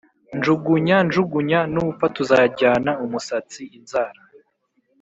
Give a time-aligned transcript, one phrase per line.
[0.37, 4.21] Njugunya njugunya nupfa tuzajyana-Umusatsi- Inzara.